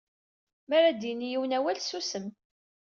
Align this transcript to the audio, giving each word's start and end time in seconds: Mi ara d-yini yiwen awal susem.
Mi 0.67 0.73
ara 0.77 0.89
d-yini 0.91 1.27
yiwen 1.29 1.55
awal 1.57 1.77
susem. 1.81 2.25